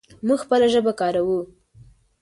[0.25, 1.39] موږ خپله ژبه کاروو.